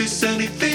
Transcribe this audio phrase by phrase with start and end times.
[0.00, 0.69] there's anything.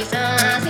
[0.00, 0.69] She's on.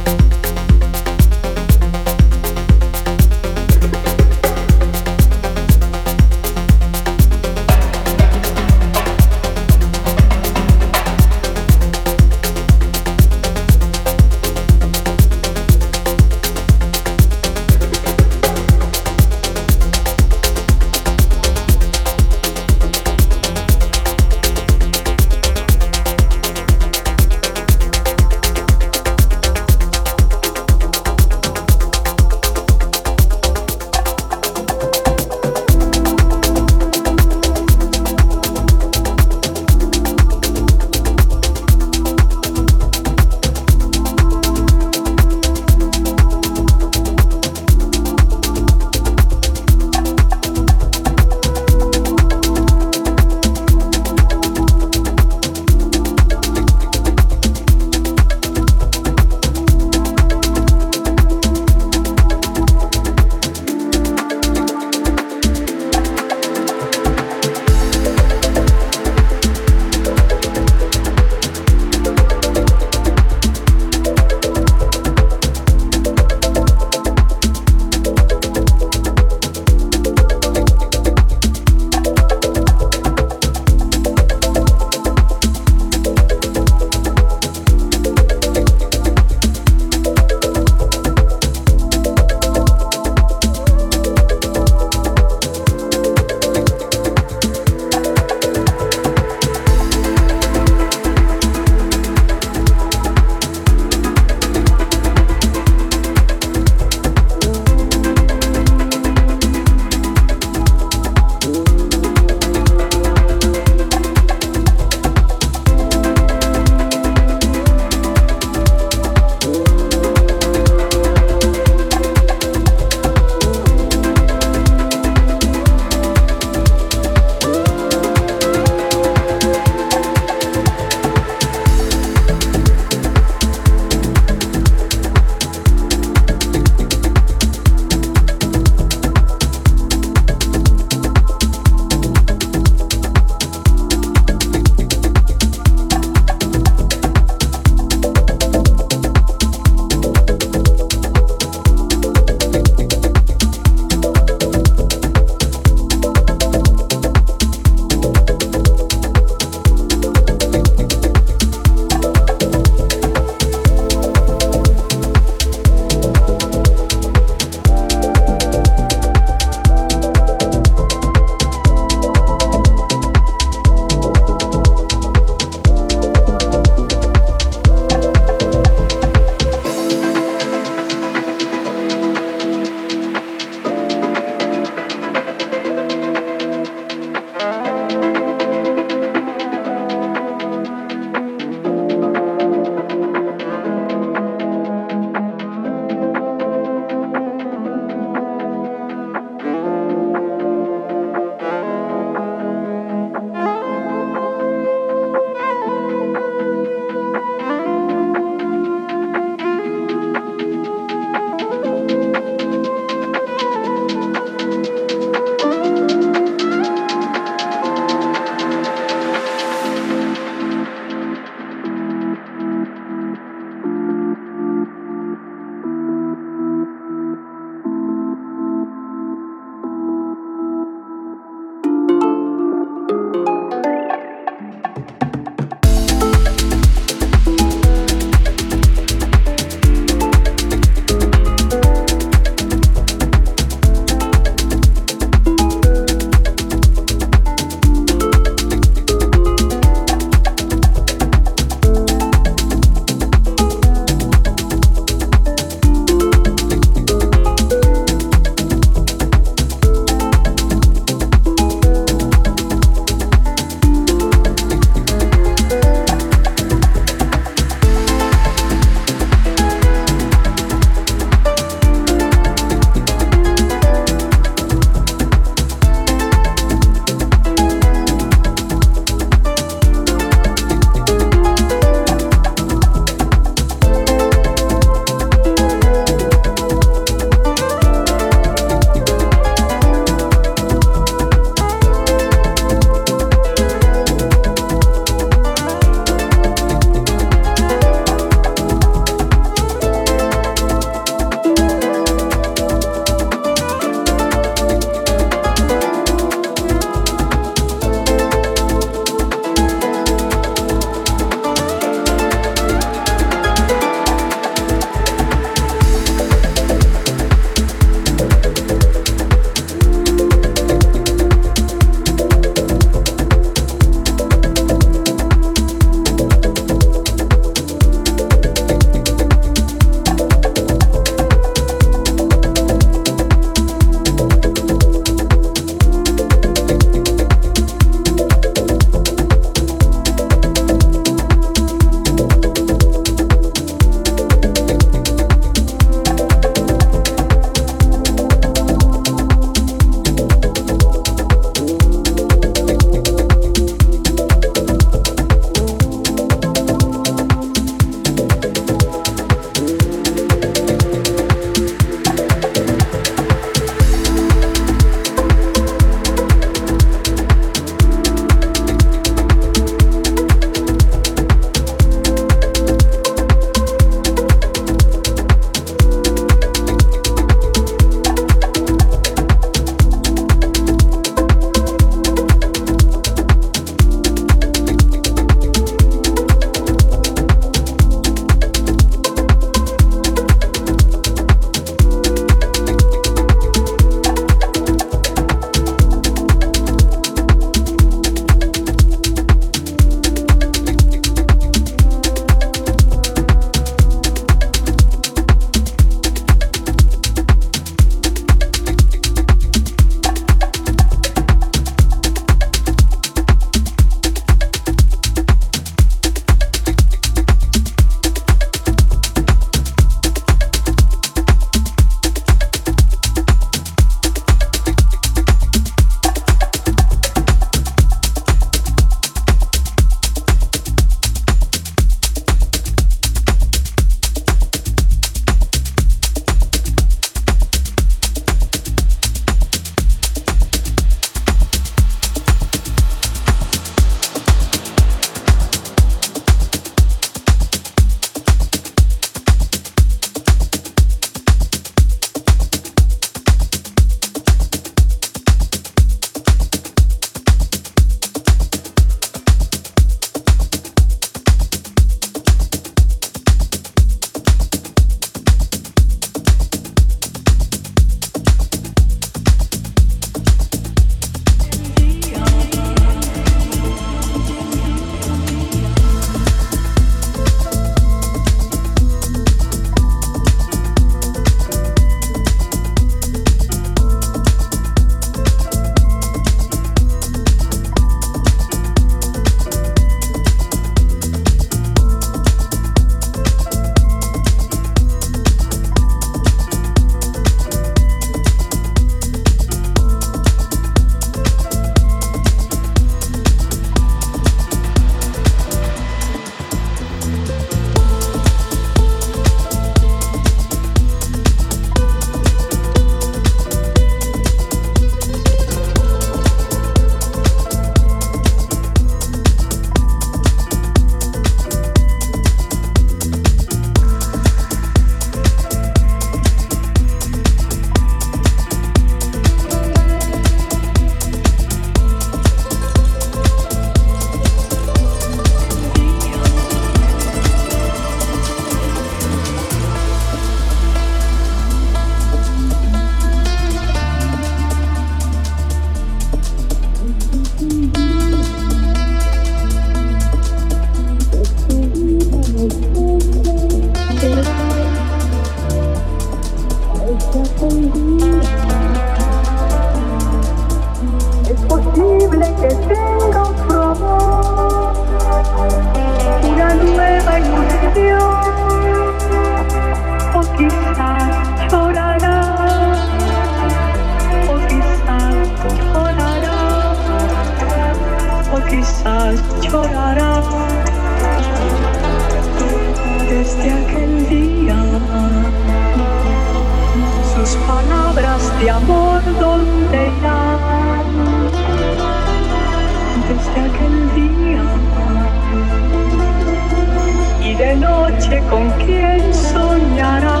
[597.38, 600.00] noche con quién soñará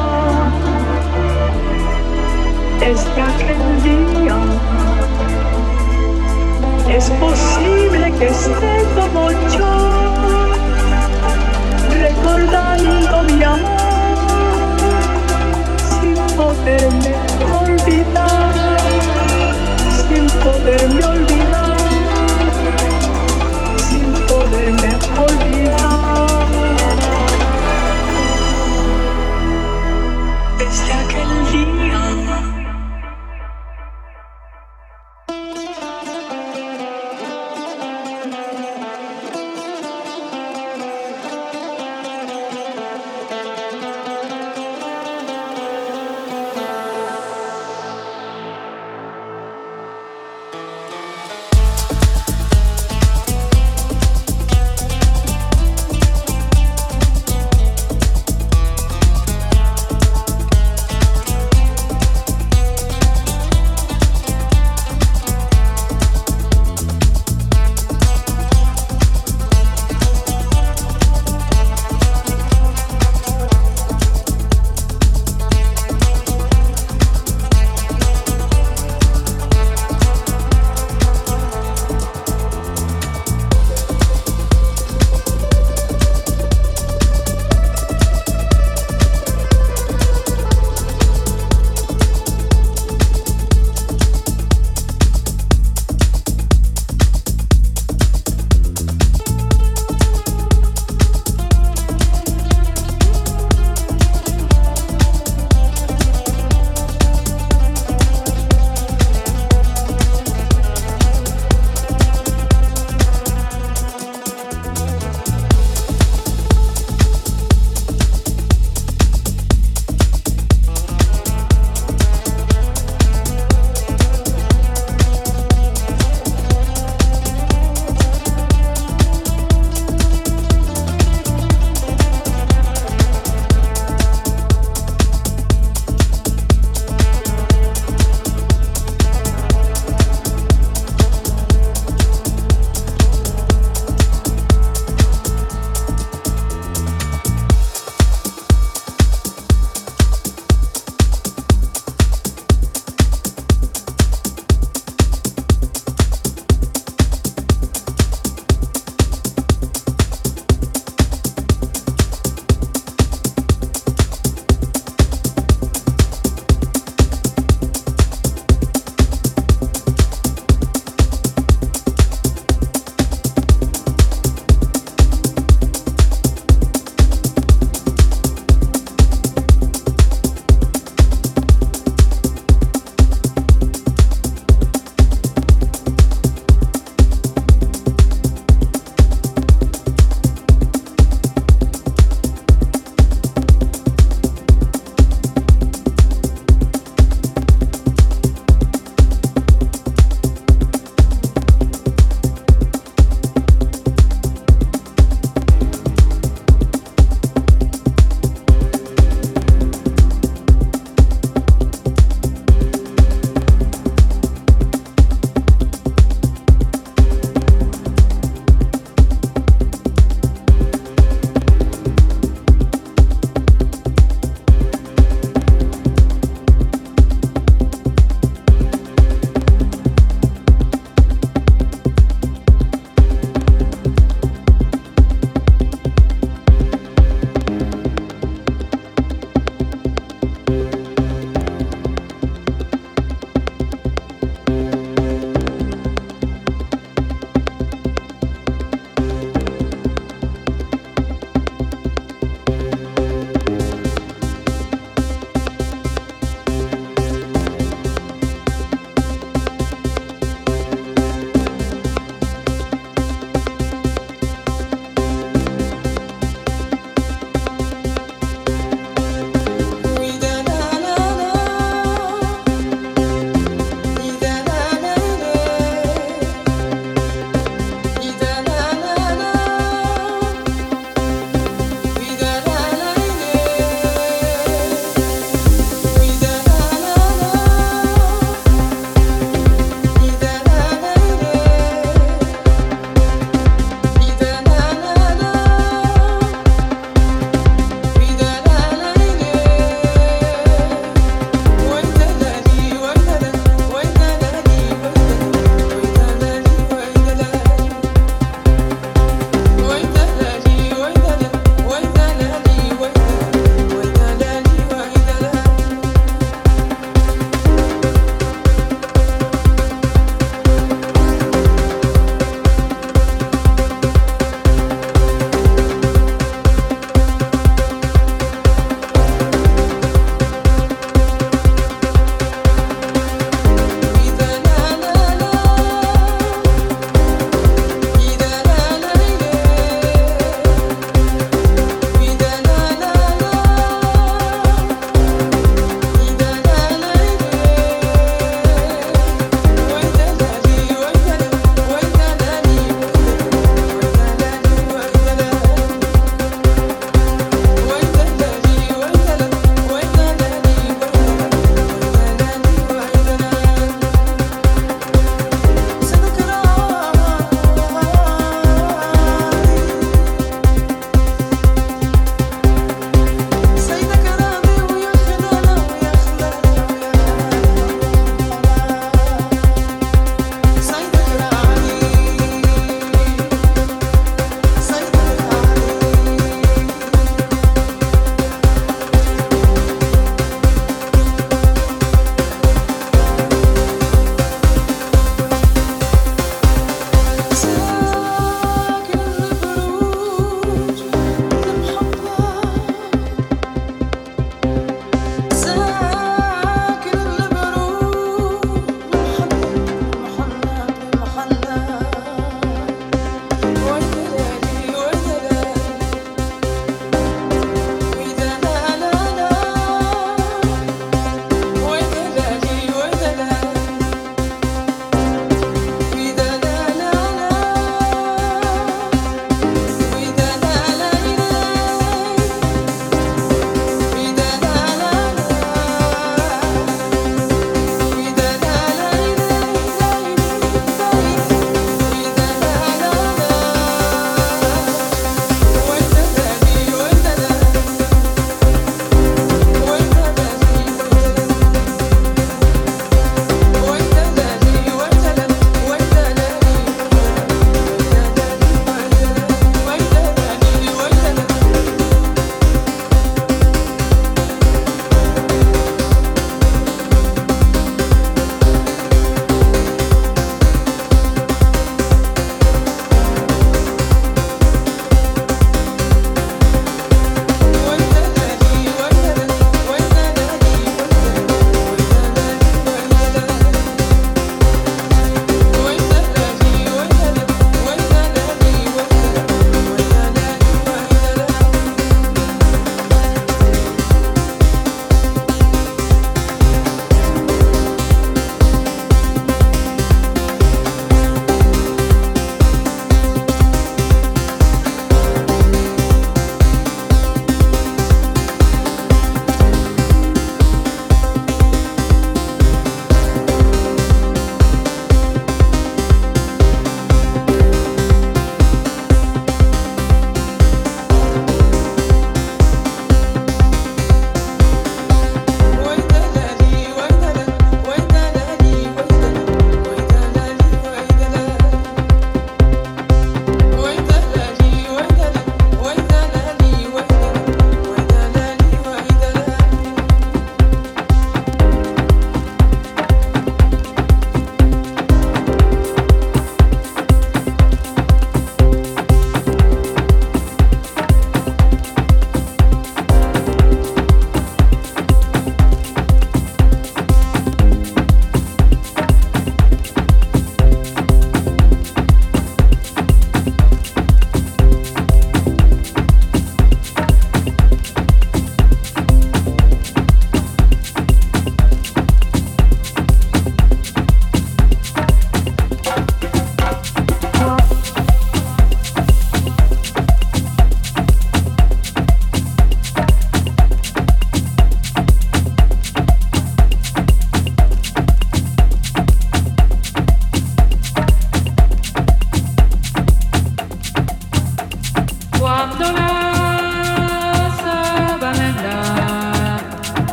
[2.80, 4.36] desde aquel día.
[6.88, 9.74] Es posible que esté como yo,
[11.90, 13.78] recordando mi amor,
[16.00, 17.07] sin poderme